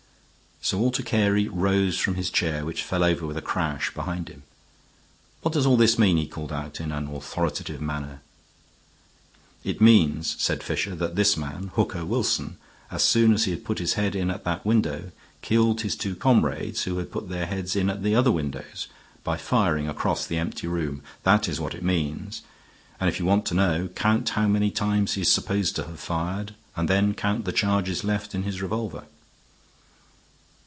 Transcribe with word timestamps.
Sir 0.63 0.77
Walter 0.77 1.01
Carey 1.01 1.47
rose 1.47 1.97
from 1.99 2.13
his 2.13 2.29
chair, 2.29 2.63
which 2.63 2.83
fell 2.83 3.03
over 3.03 3.25
with 3.25 3.35
a 3.35 3.41
crash 3.41 3.91
behind 3.95 4.29
him. 4.29 4.43
"What 5.41 5.55
does 5.55 5.65
all 5.65 5.75
this 5.75 5.97
mean?" 5.97 6.17
he 6.17 6.27
called 6.27 6.53
out 6.53 6.79
in 6.79 6.91
an 6.91 7.07
authoritative 7.07 7.81
manner. 7.81 8.21
"It 9.63 9.81
means," 9.81 10.35
said 10.37 10.61
Fisher, 10.61 10.93
"that 10.95 11.15
this 11.15 11.35
man, 11.35 11.71
Hooker 11.73 12.05
Wilson, 12.05 12.57
as 12.91 13.03
soon 13.03 13.33
as 13.33 13.45
he 13.45 13.51
had 13.51 13.65
put 13.65 13.79
his 13.79 13.93
head 13.93 14.15
in 14.15 14.29
at 14.29 14.43
that 14.43 14.63
window, 14.63 15.11
killed 15.41 15.81
his 15.81 15.95
two 15.95 16.15
comrades 16.15 16.83
who 16.83 16.99
had 16.99 17.11
put 17.11 17.27
their 17.27 17.47
heads 17.47 17.75
in 17.75 17.89
at 17.89 18.03
the 18.03 18.13
other 18.13 18.31
windows, 18.31 18.87
by 19.23 19.37
firing 19.37 19.89
across 19.89 20.27
the 20.27 20.37
empty 20.37 20.67
room. 20.67 21.01
That 21.23 21.49
is 21.49 21.59
what 21.59 21.73
it 21.73 21.83
means. 21.83 22.43
And 22.99 23.09
if 23.09 23.19
you 23.19 23.25
want 23.25 23.47
to 23.47 23.55
know, 23.55 23.89
count 23.95 24.29
how 24.29 24.47
many 24.47 24.69
times 24.69 25.13
he 25.15 25.21
is 25.21 25.31
supposed 25.31 25.75
to 25.77 25.87
have 25.87 25.99
fired 25.99 26.53
and 26.75 26.87
then 26.87 27.15
count 27.15 27.45
the 27.45 27.51
charges 27.51 28.03
left 28.03 28.35
in 28.35 28.43
his 28.43 28.61
revolver." 28.61 29.05